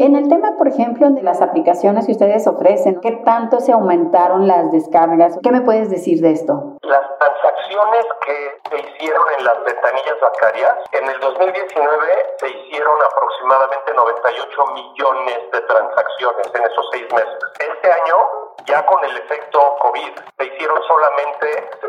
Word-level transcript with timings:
En 0.00 0.14
el 0.14 0.28
tema, 0.28 0.54
por 0.56 0.68
ejemplo, 0.68 1.10
de 1.10 1.22
las 1.22 1.42
aplicaciones 1.42 2.06
que 2.06 2.12
ustedes 2.12 2.46
ofrecen, 2.46 3.00
¿qué 3.00 3.18
tanto 3.24 3.58
se 3.58 3.72
aumentaron 3.72 4.46
las 4.46 4.70
descargas? 4.70 5.36
¿Qué 5.42 5.50
me 5.50 5.62
puedes 5.62 5.90
decir 5.90 6.20
de 6.20 6.30
esto? 6.30 6.78
Las 6.82 7.02
transacciones 7.18 8.06
que 8.24 8.60
se 8.70 8.78
hicieron 8.78 9.24
en 9.36 9.44
las 9.44 9.58
ventanillas 9.64 10.20
bancarias, 10.22 10.74
en 10.92 11.08
el 11.08 11.18
2019 11.18 12.06
se 12.38 12.48
hicieron 12.48 12.94
aproximadamente 13.10 13.92
98 13.92 14.66
millones 14.74 15.38
de 15.50 15.60
transacciones 15.62 16.46
en 16.54 16.62
esos 16.62 16.88
seis 16.92 17.12
meses. 17.12 17.38
Este 17.58 17.90
año 17.90 18.16
ya 18.66 18.86
con 18.86 19.02
el 19.02 19.16
efecto 19.16 19.58
COVID 19.82 20.14
se 20.38 20.44
hicieron 20.46 20.78
solamente 20.86 21.70
68 21.74 21.87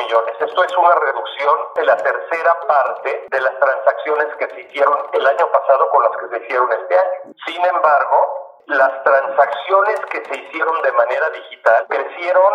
millones. 0.00 0.34
Esto 0.40 0.64
es 0.64 0.76
una 0.76 0.94
reducción 0.94 1.58
de 1.74 1.84
la 1.84 1.96
tercera 1.96 2.60
parte 2.66 3.26
de 3.30 3.40
las 3.40 3.58
transacciones 3.58 4.26
que 4.36 4.48
se 4.48 4.60
hicieron 4.62 4.98
el 5.12 5.26
año 5.26 5.46
pasado 5.52 5.88
con 5.90 6.02
las 6.02 6.16
que 6.16 6.28
se 6.28 6.44
hicieron 6.44 6.72
este 6.72 6.98
año. 6.98 7.34
Sin 7.46 7.64
embargo, 7.64 8.62
las 8.66 9.02
transacciones 9.04 10.00
que 10.10 10.24
se 10.24 10.36
hicieron 10.36 10.82
de 10.82 10.92
manera 10.92 11.30
digital 11.30 11.86
crecieron 11.88 12.52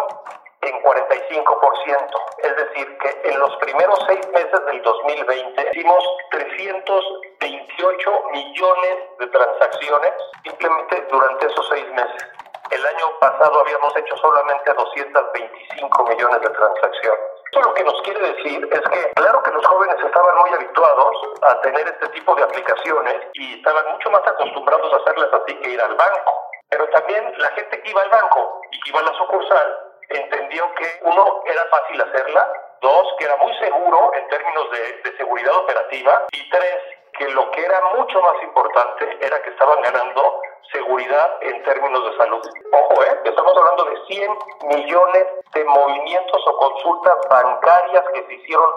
en 0.61 0.83
45%. 0.83 2.25
Es 2.39 2.55
decir, 2.55 2.97
que 2.97 3.21
en 3.29 3.39
los 3.39 3.55
primeros 3.57 3.99
seis 4.07 4.27
meses 4.29 4.65
del 4.65 4.81
2020 4.81 5.69
hicimos 5.71 6.03
328 6.31 8.23
millones 8.31 8.97
de 9.19 9.27
transacciones 9.27 10.13
simplemente 10.43 11.07
durante 11.11 11.47
esos 11.47 11.67
seis 11.69 11.87
meses. 11.91 12.27
El 12.71 12.85
año 12.85 13.19
pasado 13.19 13.59
habíamos 13.59 13.95
hecho 13.95 14.17
solamente 14.17 14.73
225 14.73 16.03
millones 16.05 16.41
de 16.41 16.49
transacciones. 16.49 17.34
Esto 17.55 17.69
lo 17.69 17.73
que 17.73 17.85
nos 17.85 18.01
quiere 18.01 18.19
decir 18.19 18.67
es 18.69 18.81
que, 18.81 19.13
claro 19.13 19.41
que 19.41 19.51
los 19.51 19.65
jóvenes 19.65 19.95
estaban 20.03 20.37
muy 20.39 20.49
habituados 20.55 21.15
a 21.43 21.61
tener 21.61 21.87
este 21.87 22.09
tipo 22.09 22.35
de 22.35 22.43
aplicaciones 22.43 23.15
y 23.31 23.53
estaban 23.55 23.93
mucho 23.93 24.11
más 24.11 24.27
acostumbrados 24.27 24.91
a 24.91 24.97
hacerlas 24.97 25.29
así 25.31 25.55
que 25.61 25.69
ir 25.69 25.79
al 25.79 25.95
banco. 25.95 26.49
Pero 26.69 26.85
también 26.89 27.33
la 27.37 27.47
gente 27.51 27.81
que 27.81 27.89
iba 27.89 28.01
al 28.01 28.09
banco 28.09 28.59
y 28.71 28.79
que 28.81 28.89
iba 28.89 28.99
a 28.99 29.03
la 29.03 29.13
sucursal 29.13 29.79
entendió 30.09 30.69
que 30.75 30.99
uno 31.03 31.43
era 31.45 31.63
fácil 31.67 32.01
hacerla, 32.01 32.45
dos, 32.81 33.15
que 33.17 33.23
era 33.23 33.37
muy 33.37 33.55
seguro 33.57 34.11
en 34.15 34.27
términos 34.27 34.71
de, 34.71 35.09
de 35.09 35.17
seguridad 35.17 35.55
operativa 35.55 36.25
y 36.33 36.49
tres, 36.49 36.77
que 37.17 37.29
lo 37.29 37.51
que 37.51 37.63
era 37.63 37.79
mucho 37.95 38.21
más 38.21 38.43
importante 38.43 39.17
era 39.21 39.41
que 39.41 39.51
estaban 39.51 39.81
ganando 39.81 40.41
seguridad 40.71 41.37
en 41.41 41.63
términos 41.63 42.11
de 42.11 42.17
salud. 42.17 42.41
Ojo, 42.71 43.03
¿eh? 43.03 43.19
estamos 43.23 43.57
hablando 43.57 43.85
de 43.85 44.05
100 44.07 44.37
millones 44.63 45.25
de 45.53 45.63
movimientos 45.65 46.47
o 46.47 46.57
consultas 46.57 47.17
bancarias 47.29 48.03
que 48.13 48.25
se 48.25 48.33
hicieron 48.33 48.69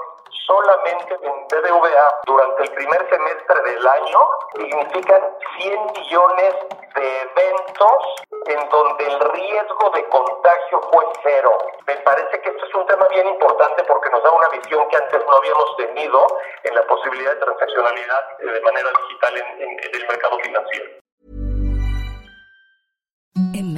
solamente 0.47 1.15
en 1.23 1.47
BBVA 1.49 2.21
durante 2.27 2.63
el 2.65 2.71
primer 2.73 3.11
semestre 3.11 3.63
del 3.63 3.87
año 3.87 4.21
significan 4.57 5.23
100 5.59 5.87
millones 5.93 6.55
de 6.95 7.21
eventos 7.21 8.15
en 8.47 8.69
donde 8.71 9.05
el 9.05 9.21
riesgo 9.21 9.91
de 9.91 10.05
contagio 10.09 10.81
fue 10.91 11.05
cero. 11.23 11.53
Me 11.87 11.97
parece 11.97 12.41
que 12.41 12.51
esto 12.51 12.65
es 12.67 12.75
un 12.75 12.87
tema 12.87 13.07
bien 13.09 13.27
importante 13.29 13.85
porque 13.85 14.11
nos 14.11 14.23
da 14.23 14.31
una 14.31 14.49
visión 14.49 14.89
que 14.89 14.97
antes 14.97 15.23
no 15.27 15.37
habíamos 15.37 15.77
tenido 15.77 16.27
en 16.65 16.75
la 16.75 16.83
posibilidad 16.87 17.35
de 17.35 17.41
transaccionalidad 17.41 18.21
eh, 18.41 18.47
de 18.47 18.61
manera 18.63 18.89
digital 19.03 19.37
en, 19.37 19.58